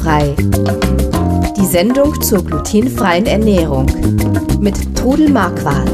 [0.00, 0.34] Glutenfrei.
[1.56, 3.86] Die Sendung zur glutenfreien Ernährung
[4.58, 5.90] mit Trudel Marquardt.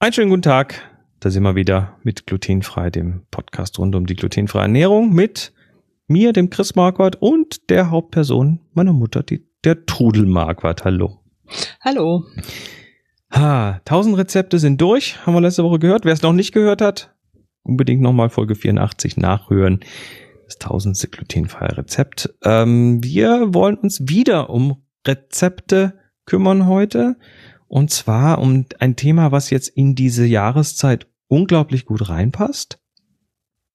[0.00, 0.82] Einen schönen guten Tag.
[1.20, 5.52] Da sind wir wieder mit Glutenfrei, dem Podcast rund um die glutenfreie Ernährung mit
[6.08, 10.84] mir, dem Chris Marquardt und der Hauptperson meiner Mutter, die, der Trudel Marquardt.
[10.84, 11.20] Hallo.
[11.80, 12.24] Hallo.
[13.32, 16.04] Ha, 1000 Rezepte sind durch, haben wir letzte Woche gehört.
[16.04, 17.14] Wer es noch nicht gehört hat,
[17.62, 19.80] unbedingt nochmal Folge 84 nachhören.
[20.46, 22.32] Das tausendste glutenfreie Rezept.
[22.42, 27.16] Ähm, wir wollen uns wieder um Rezepte kümmern heute.
[27.68, 32.78] Und zwar um ein Thema, was jetzt in diese Jahreszeit unglaublich gut reinpasst.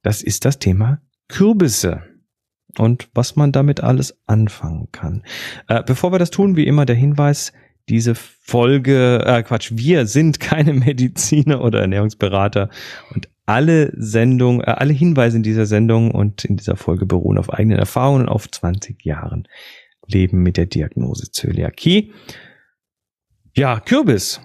[0.02, 2.04] Das ist das Thema Kürbisse
[2.78, 5.24] und was man damit alles anfangen kann.
[5.68, 7.52] Äh, bevor wir das tun, wie immer der Hinweis,
[7.90, 12.70] diese Folge, äh, Quatsch, wir sind keine Mediziner oder Ernährungsberater
[13.14, 17.52] und alle Sendungen, äh, alle Hinweise in dieser Sendung und in dieser Folge beruhen auf
[17.52, 19.48] eigenen Erfahrungen auf 20 Jahren
[20.08, 22.14] Leben mit der Diagnose Zöliakie.
[23.56, 24.42] Ja, Kürbis.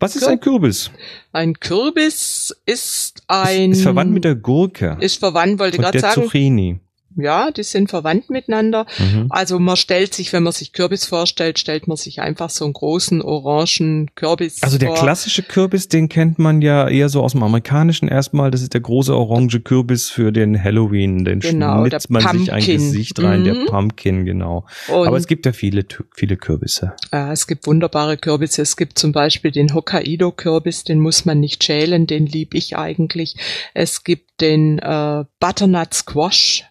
[0.00, 0.90] Was ist ein Kürbis?
[1.30, 3.70] Ein Kürbis ist ein.
[3.70, 4.96] Ist, ist verwandt mit der Gurke.
[5.00, 6.22] Ist verwandt, wollte gerade sagen.
[6.22, 6.80] Zucchini.
[7.16, 8.86] Ja, die sind verwandt miteinander.
[8.98, 9.26] Mhm.
[9.30, 12.72] Also man stellt sich, wenn man sich Kürbis vorstellt, stellt man sich einfach so einen
[12.74, 14.98] großen orangen Kürbis Also der vor.
[14.98, 18.50] klassische Kürbis, den kennt man ja eher so aus dem amerikanischen erstmal.
[18.50, 21.24] Das ist der große orange Kürbis für den Halloween.
[21.24, 22.40] Den genau, schnitzt man Pumpkin.
[22.44, 23.44] sich ein Gesicht rein, mhm.
[23.44, 24.66] der Pumpkin, genau.
[24.88, 26.94] Und Aber es gibt ja viele, viele Kürbisse.
[27.12, 28.62] äh, es gibt wunderbare Kürbisse.
[28.62, 33.36] Es gibt zum Beispiel den Hokkaido-Kürbis, den muss man nicht schälen, den lieb ich eigentlich.
[33.74, 36.64] Es gibt den äh, Butternut Squash.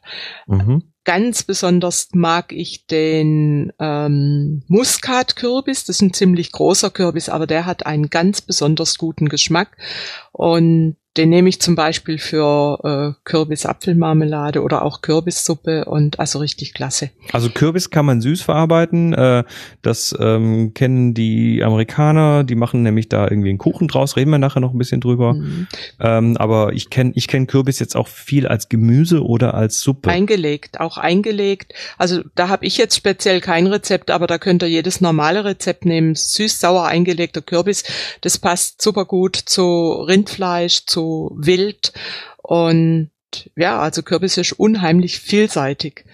[0.48, 0.84] Mhm.
[1.04, 5.86] Ganz besonders mag ich den ähm, Muskatkürbis.
[5.86, 9.78] Das ist ein ziemlich großer Kürbis, aber der hat einen ganz besonders guten Geschmack.
[10.32, 12.80] Und den nehme ich zum Beispiel für
[13.18, 17.10] äh, Kürbis-Apfelmarmelade oder auch Kürbissuppe und also richtig klasse.
[17.34, 19.14] Also Kürbis kann man süß verarbeiten.
[19.14, 19.44] Äh,
[19.82, 22.46] das ähm, kennen die Amerikaner.
[22.46, 24.16] Die machen nämlich da irgendwie einen Kuchen draus.
[24.16, 25.34] Reden wir nachher noch ein bisschen drüber.
[25.34, 25.68] Mhm.
[26.00, 30.10] Ähm, aber ich kenne ich kenn Kürbis jetzt auch viel als Gemüse oder als Suppe.
[30.10, 31.74] Eingelegt, auch eingelegt.
[31.98, 35.84] Also da habe ich jetzt speziell kein Rezept, aber da könnt ihr jedes normale Rezept
[35.84, 36.16] nehmen.
[36.16, 37.84] Süß-sauer eingelegter Kürbis,
[38.22, 41.01] das passt super gut zu Rindfleisch, zu
[41.36, 41.94] Wild
[42.38, 43.12] und
[43.56, 46.06] ja, also Kürbis ist unheimlich vielseitig.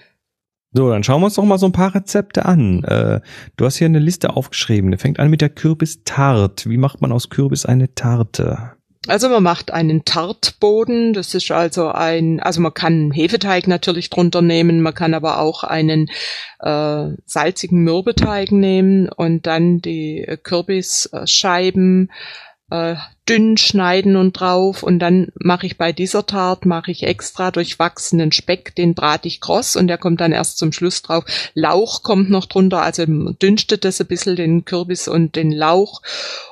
[0.72, 2.84] So, dann schauen wir uns doch mal so ein paar Rezepte an.
[2.84, 3.20] Äh,
[3.56, 4.90] du hast hier eine Liste aufgeschrieben.
[4.90, 6.68] Der fängt an mit der Kürbistart.
[6.68, 8.72] Wie macht man aus Kürbis eine Tarte?
[9.06, 14.42] Also man macht einen Tartboden, das ist also ein, also man kann Hefeteig natürlich drunter
[14.42, 16.10] nehmen, man kann aber auch einen
[16.58, 22.10] äh, salzigen Mürbeteig nehmen und dann die Kürbisscheiben
[22.70, 22.96] äh,
[23.28, 28.32] dünn schneiden und drauf und dann mache ich bei dieser Tart mache ich extra durchwachsenen
[28.32, 31.24] Speck, den brate ich kross und der kommt dann erst zum Schluss drauf.
[31.54, 36.02] Lauch kommt noch drunter, also dünstet das ein bisschen den Kürbis und den Lauch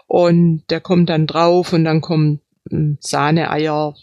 [0.07, 3.95] und der kommt dann drauf und dann kommt hm, Sahne, Eier,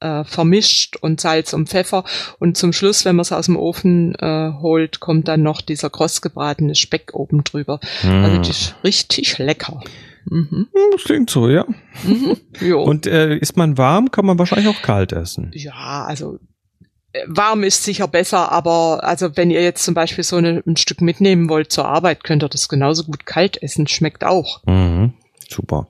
[0.00, 2.04] äh, vermischt und Salz und Pfeffer.
[2.38, 5.90] Und zum Schluss, wenn man es aus dem Ofen äh, holt, kommt dann noch dieser
[5.90, 7.80] kross gebratene Speck oben drüber.
[8.00, 8.24] Hm.
[8.24, 9.82] Also das ist richtig lecker.
[10.24, 10.68] Mhm.
[10.92, 11.66] Das klingt so, ja.
[12.04, 12.36] Mhm.
[12.60, 12.82] Jo.
[12.84, 15.50] Und äh, ist man warm, kann man wahrscheinlich auch kalt essen.
[15.54, 16.38] ja, also
[17.12, 20.76] äh, warm ist sicher besser, aber also wenn ihr jetzt zum Beispiel so eine, ein
[20.76, 23.86] Stück mitnehmen wollt zur Arbeit, könnt ihr das genauso gut kalt essen.
[23.86, 24.62] Schmeckt auch.
[24.66, 25.14] Mhm.
[25.48, 25.88] Super.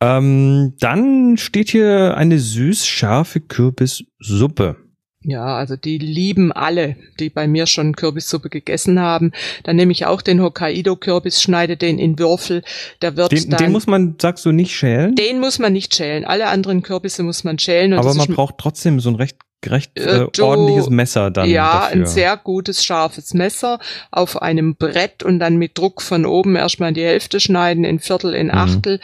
[0.00, 4.76] Ähm, dann steht hier eine süß-scharfe Kürbissuppe.
[5.22, 9.32] Ja, also die lieben alle, die bei mir schon Kürbissuppe gegessen haben.
[9.64, 12.62] Dann nehme ich auch den Hokkaido-Kürbis, schneide den in Würfel.
[13.02, 15.14] Der wird Den, dann, den muss man, sagst du, nicht schälen?
[15.16, 16.24] den muss man nicht schälen.
[16.24, 17.92] Alle anderen Kürbisse muss man schälen.
[17.92, 19.36] Und aber man braucht trotzdem so ein recht,
[19.66, 21.92] recht äh, Äh, du- ordentliches Messer dann ja, dafür.
[22.02, 23.78] ein sehr gutes, scharfes Messer
[24.10, 27.98] auf einem Brett und dann mit Druck von oben erstmal in die Hälfte schneiden, in
[28.00, 29.00] Viertel, in Achtel.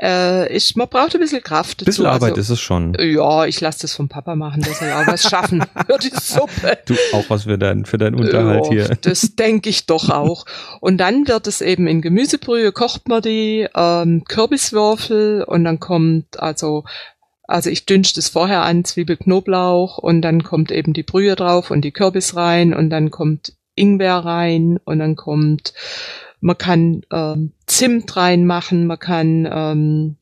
[0.00, 1.84] Äh, ist, man braucht ein bisschen Kraft dazu.
[1.84, 1.86] Mhm.
[1.86, 2.96] Bisschen Arbeit also, ist es schon.
[3.00, 6.78] Ja, ich lasse das vom Papa machen, der soll auch was schaffen für die Suppe.
[6.86, 8.98] Du auch was für dein, für deinen Unterhalt Ja, hier.
[9.02, 10.44] Das denke ich doch auch.
[10.80, 16.40] Und dann wird es eben in Gemüsebrühe, kocht man die, ähm, Kürbiswürfel und dann kommt
[16.40, 16.84] also
[17.46, 21.70] also ich dünste es vorher an, Zwiebel, Knoblauch und dann kommt eben die Brühe drauf
[21.70, 25.74] und die Kürbis rein und dann kommt Ingwer rein und dann kommt,
[26.40, 30.16] man kann ähm, Zimt reinmachen, man kann ähm,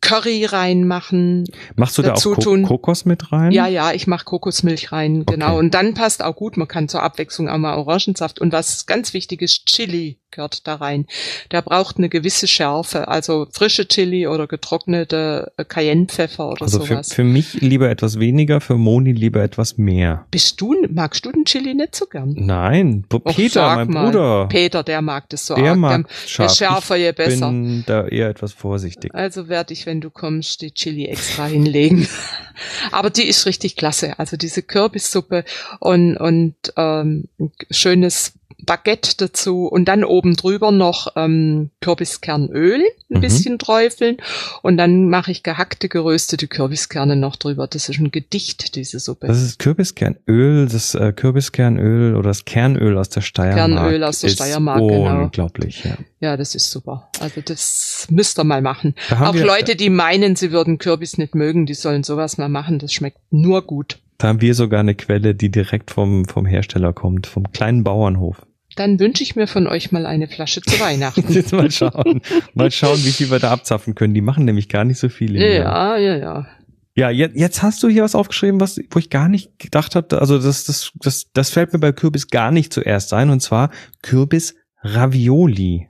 [0.00, 1.44] Curry reinmachen.
[1.76, 2.62] Machst du da auch Ko.
[2.62, 3.52] Kokos mit rein?
[3.52, 5.50] Ja, ja, ich mache Kokosmilch rein, genau.
[5.50, 5.58] Okay.
[5.58, 8.40] Und dann passt auch gut, man kann zur Abwechslung auch mal Orangensaft.
[8.40, 11.06] Und was ganz wichtig ist, Chili gehört da rein.
[11.50, 17.10] Der braucht eine gewisse Schärfe, also frische Chili oder getrocknete äh, Cayennepfeffer oder also sowas.
[17.10, 20.26] Für, für mich lieber etwas weniger, für Moni lieber etwas mehr.
[20.30, 22.34] Bist du, magst du den Chili nicht so gern?
[22.36, 24.04] Nein, Och, Peter, mein mal.
[24.06, 25.78] Bruder, Peter, der mag das so der arg.
[25.78, 26.54] mag je scharf.
[26.54, 27.48] schärfer, je ich besser.
[27.50, 29.14] bin da eher etwas vorsichtig.
[29.14, 32.08] Also werde ich, wenn du kommst, die Chili extra hinlegen.
[32.92, 34.18] Aber die ist richtig klasse.
[34.18, 35.44] Also diese Kürbissuppe
[35.80, 37.28] und, und ähm,
[37.70, 42.80] schönes Baguette dazu und dann oben drüber noch ähm, Kürbiskernöl
[43.10, 43.20] ein Mhm.
[43.20, 44.16] bisschen träufeln
[44.62, 47.66] und dann mache ich gehackte, geröstete Kürbiskerne noch drüber.
[47.66, 49.26] Das ist ein Gedicht, diese Suppe.
[49.26, 53.56] Das ist Kürbiskernöl, das äh, Kürbiskernöl oder das Kernöl aus der Steiermark.
[53.82, 55.22] Kernöl aus der Steiermark, genau.
[55.24, 55.96] Unglaublich, ja.
[56.20, 57.08] Ja, das ist super.
[57.20, 58.94] Also das müsst ihr mal machen.
[59.10, 62.78] Auch wir- Leute, die meinen, sie würden Kürbis nicht mögen, die sollen sowas mal machen.
[62.78, 63.98] Das schmeckt nur gut.
[64.18, 68.36] Da haben wir sogar eine Quelle, die direkt vom, vom Hersteller kommt, vom kleinen Bauernhof.
[68.76, 71.24] Dann wünsche ich mir von euch mal eine Flasche zu Weihnachten.
[71.32, 72.20] Jetzt mal schauen,
[72.54, 74.14] mal schauen, wie viel wir da abzapfen können.
[74.14, 75.36] Die machen nämlich gar nicht so viel.
[75.36, 75.98] im Jahr.
[75.98, 76.46] ja, ja, ja.
[76.94, 80.20] Ja, jetzt, jetzt hast du hier was aufgeschrieben, was, wo ich gar nicht gedacht habe.
[80.20, 83.30] Also das, das, das, das fällt mir bei Kürbis gar nicht zuerst ein.
[83.30, 83.70] Und zwar
[84.02, 85.88] Kürbis Ravioli.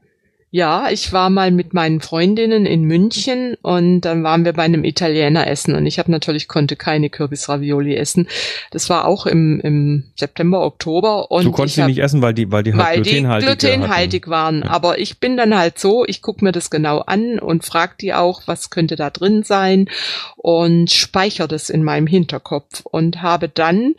[0.54, 4.84] Ja, ich war mal mit meinen Freundinnen in München und dann waren wir bei einem
[4.84, 8.28] Italiener essen und ich habe natürlich konnte keine Kürbisravioli essen.
[8.70, 12.52] Das war auch im, im September, Oktober und du konntest hab- nicht essen, weil die,
[12.52, 14.60] weil die halt weil die glutenhaltig glutenhaltig waren.
[14.60, 14.68] Ja.
[14.68, 18.12] Aber ich bin dann halt so, ich gucke mir das genau an und frage die
[18.12, 19.88] auch, was könnte da drin sein
[20.36, 23.94] und speichere das in meinem Hinterkopf und habe dann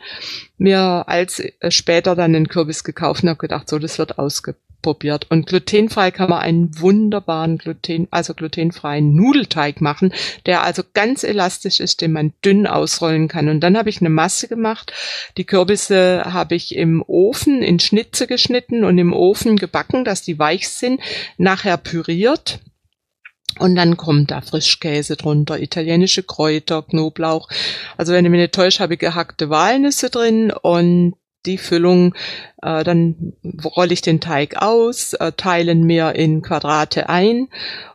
[0.56, 4.18] mir als äh, später dann einen Kürbis gekauft und habe gedacht, so, das wird
[4.84, 5.26] ausgeprobiert.
[5.30, 10.12] Und glutenfrei kann man einen wunderbaren Gluten, also glutenfreien Nudelteig machen,
[10.46, 13.48] der also ganz elastisch ist, den man dünn ausrollen kann.
[13.48, 14.92] Und dann habe ich eine Masse gemacht.
[15.36, 20.38] Die Kürbisse habe ich im Ofen in Schnitze geschnitten und im Ofen gebacken, dass die
[20.38, 21.00] weich sind,
[21.38, 22.60] nachher püriert.
[23.60, 27.48] Und dann kommt da Frischkäse drunter, italienische Kräuter, Knoblauch.
[27.96, 31.14] Also wenn ich mich nicht täusche, habe ich gehackte Walnüsse drin und
[31.46, 32.14] die Füllung,
[32.62, 37.48] äh, dann rolle ich den Teig aus, äh, teilen mir in Quadrate ein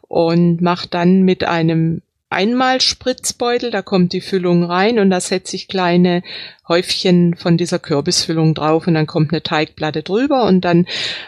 [0.08, 2.02] und mache dann mit einem
[2.32, 6.22] Einmalspritzbeutel, da kommt die Füllung rein und da setze ich kleine
[6.68, 10.86] Häufchen von dieser Kürbisfüllung drauf und dann kommt eine Teigplatte drüber und dann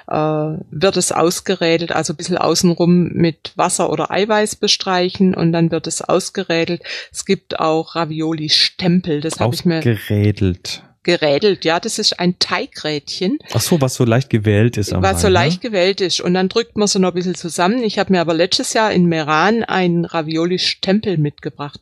[0.08, 5.72] äh, wird es ausgerädelt, also ein bisschen außenrum mit Wasser oder Eiweiß bestreichen und dann
[5.72, 6.84] wird es ausgerädelt.
[7.12, 10.84] Es gibt auch Ravioli-Stempel, das habe ich mir Ausgerädelt.
[11.04, 11.66] Gerädelt.
[11.66, 15.24] Ja, das ist ein Teigrädchen Ach so, was so leicht gewählt ist was so Rand,
[15.24, 15.30] ne?
[15.30, 16.22] leicht gewählt ist.
[16.22, 17.84] Und dann drückt man so noch ein bisschen zusammen.
[17.84, 21.80] Ich habe mir aber letztes Jahr in Meran einen Ravioli-Stempel mitgebracht.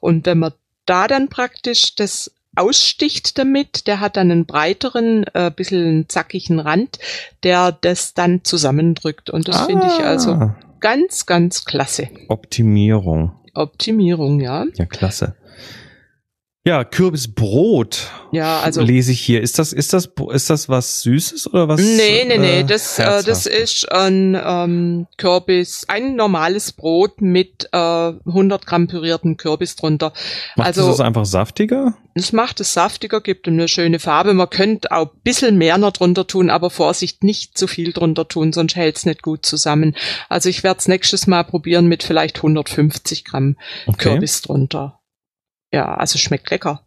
[0.00, 0.52] Und wenn man
[0.86, 6.98] da dann praktisch das aussticht damit, der hat dann einen breiteren, äh, bisschen zackigen Rand,
[7.44, 9.30] der das dann zusammendrückt.
[9.30, 12.08] Und das finde ich also Ah, ganz, ganz klasse.
[12.28, 13.32] Optimierung.
[13.54, 14.64] Optimierung, ja.
[14.74, 15.34] Ja, klasse.
[16.64, 18.08] Ja, Kürbisbrot.
[18.30, 19.42] Ja, also lese ich hier.
[19.42, 21.80] Ist das, ist das, ist das was Süßes oder was?
[21.80, 27.68] Nee, nee, nee, äh, das, äh, das ist ein ähm, Kürbis, ein normales Brot mit
[27.72, 30.12] äh, 100 Gramm pürierten Kürbis drunter.
[30.54, 31.96] Macht also- das einfach saftiger?
[32.14, 34.34] Das macht es saftiger, gibt ihm eine schöne Farbe.
[34.34, 38.28] Man könnte auch ein bisschen mehr noch drunter tun, aber Vorsicht, nicht zu viel drunter
[38.28, 39.96] tun, sonst hält's nicht gut zusammen.
[40.28, 43.56] Also ich werde es nächstes Mal probieren mit vielleicht 150 Gramm
[43.86, 44.10] Okay.
[44.10, 45.00] Kürbis drunter.
[45.72, 46.82] Ja, also schmeckt lecker.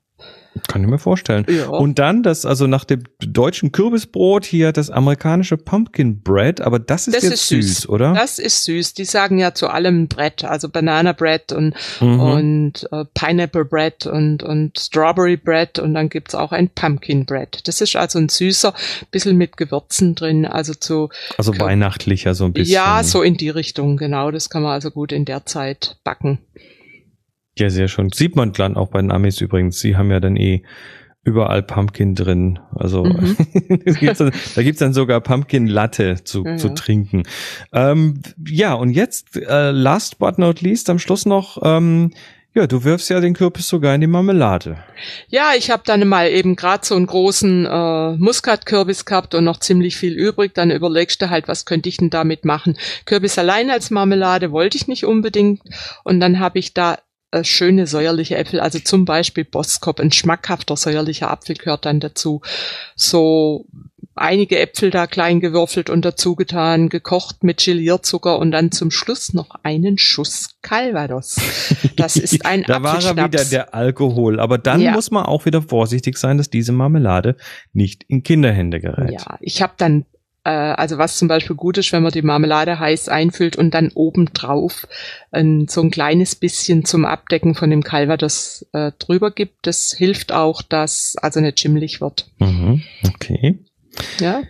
[0.70, 1.46] Kann ich mir vorstellen.
[1.50, 1.68] Ja.
[1.68, 7.08] Und dann das, also nach dem deutschen Kürbisbrot hier das amerikanische Pumpkin Bread, aber das
[7.10, 7.90] ist Das jetzt ist süß, süß.
[7.90, 8.14] oder?
[8.14, 8.94] Das ist süß.
[8.94, 12.20] Die sagen ja zu allem Brett, also Banana Bread und Mhm.
[12.22, 17.68] und äh, Pineapple Bread und, und Strawberry Bread und dann gibt's auch ein Pumpkin Bread.
[17.68, 18.74] Das ist also ein süßer,
[19.12, 22.76] bisschen mit Gewürzen drin, also zu, also weihnachtlicher so ein bisschen.
[22.76, 24.32] ja, so in die Richtung, genau.
[24.32, 26.40] Das kann man also gut in der Zeit backen.
[27.58, 28.10] Ja, sehr schön.
[28.14, 29.80] Sieht man dann auch bei den Amis übrigens.
[29.80, 30.64] Sie haben ja dann eh
[31.24, 32.60] überall Pumpkin drin.
[32.76, 33.36] Also Mhm.
[34.00, 37.24] gibt's dann, da gibt's dann sogar Pumpkin Latte zu, Ja, zu trinken.
[37.74, 42.12] Ähm, ja, und jetzt, äh, last but not least, am Schluss noch, ähm,
[42.54, 44.78] ja, du wirfst ja den Kürbis sogar in die Marmelade.
[45.28, 49.60] Ja, ich habe dann mal eben gerade so einen großen äh, Muskatkürbis gehabt und noch
[49.60, 50.54] ziemlich viel übrig.
[50.54, 52.78] Dann überlegst du halt, was könnte ich denn damit machen?
[53.06, 55.62] Kürbis allein als Marmelade wollte ich nicht unbedingt.
[56.06, 56.98] Und dann habe ich da
[57.36, 62.42] äh, schöne säuerliche Äpfel, also zum Beispiel Boskop, ein schmackhafter säuerlicher Apfel gehört dann dazu.
[62.96, 63.66] So
[64.16, 69.34] einige Äpfel da klein gewürfelt und dazu getan, gekocht mit Gelierzucker und dann zum Schluss
[69.34, 71.36] noch einen Schuss Calvados.
[71.98, 74.40] Das ist ein Da war er wieder der Alkohol.
[74.40, 74.92] Aber dann Ja.
[74.94, 77.36] muss man auch wieder vorsichtig sein, dass diese Marmelade
[77.74, 79.12] nicht in Kinderhände gerät.
[79.12, 80.06] Ja, ich habe dann
[80.50, 84.88] also was zum Beispiel gut ist, wenn man die Marmelade heiß einfüllt und dann obendrauf
[85.32, 89.68] ein, so ein kleines bisschen zum Abdecken von dem Calva das äh, drüber gibt.
[89.68, 92.30] Das hilft auch, dass also nicht schimmelig wird.
[92.40, 93.60] Mhm, okay.
[94.20, 94.44] Ja,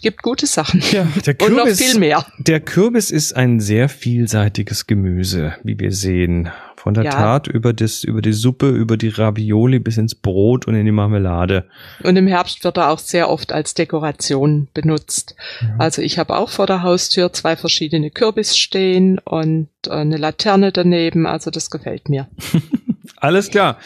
[0.00, 0.82] gibt gute Sachen.
[0.92, 2.26] Ja, der Kürbis, Und noch viel mehr.
[2.38, 6.50] Der Kürbis ist ein sehr vielseitiges Gemüse, wie wir sehen.
[6.82, 7.10] Von der Ja.
[7.12, 10.90] Tat über das, über die Suppe, über die Ravioli bis ins Brot und in die
[10.90, 11.68] Marmelade.
[12.02, 15.36] Und im Herbst wird er auch sehr oft als Dekoration benutzt.
[15.78, 20.72] Also ich habe auch vor der Haustür zwei verschiedene Kürbis stehen und äh, eine Laterne
[20.72, 21.24] daneben.
[21.24, 22.26] Also das gefällt mir.
[23.16, 23.78] Alles klar.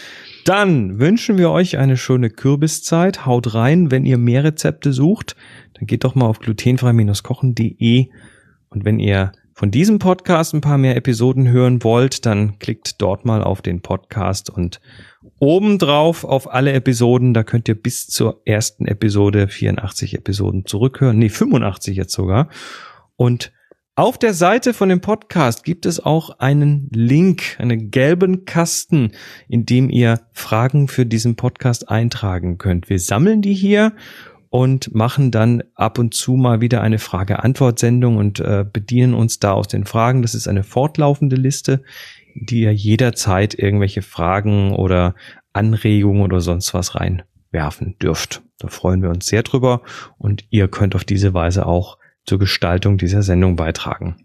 [0.46, 3.26] Dann wünschen wir euch eine schöne Kürbiszeit.
[3.26, 5.36] Haut rein, wenn ihr mehr Rezepte sucht,
[5.74, 8.08] dann geht doch mal auf glutenfrei-kochen.de
[8.70, 13.24] und wenn ihr von diesem Podcast ein paar mehr Episoden hören wollt, dann klickt dort
[13.24, 14.82] mal auf den Podcast und
[15.38, 21.30] obendrauf auf alle Episoden, da könnt ihr bis zur ersten Episode 84 Episoden zurückhören, nee
[21.30, 22.50] 85 jetzt sogar
[23.16, 23.50] und
[23.94, 29.12] auf der Seite von dem Podcast gibt es auch einen Link, einen gelben Kasten,
[29.48, 32.90] in dem ihr Fragen für diesen Podcast eintragen könnt.
[32.90, 33.94] Wir sammeln die hier
[34.56, 39.52] und machen dann ab und zu mal wieder eine Frage-Antwort-Sendung und äh, bedienen uns da
[39.52, 40.22] aus den Fragen.
[40.22, 41.82] Das ist eine fortlaufende Liste,
[42.34, 45.14] die ihr jederzeit irgendwelche Fragen oder
[45.52, 48.40] Anregungen oder sonst was reinwerfen dürft.
[48.58, 49.82] Da freuen wir uns sehr drüber
[50.16, 54.24] und ihr könnt auf diese Weise auch zur Gestaltung dieser Sendung beitragen.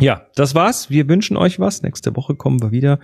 [0.00, 0.88] Ja, das war's.
[0.88, 1.82] Wir wünschen euch was.
[1.82, 3.00] Nächste Woche kommen wir wieder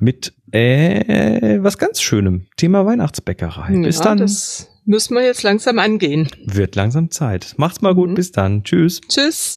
[0.00, 2.46] mit äh, was ganz Schönem.
[2.56, 3.78] Thema Weihnachtsbäckerei.
[3.82, 4.26] Bis ja, dann.
[4.88, 6.28] Müssen wir jetzt langsam angehen.
[6.46, 7.52] Wird langsam Zeit.
[7.58, 8.08] Macht's mal gut.
[8.08, 8.14] Mhm.
[8.14, 8.64] Bis dann.
[8.64, 9.02] Tschüss.
[9.06, 9.54] Tschüss.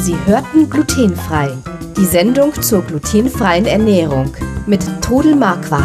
[0.00, 1.50] Sie hörten glutenfrei.
[1.98, 4.32] Die Sendung zur glutenfreien Ernährung
[4.66, 5.84] mit Todel Marquardt.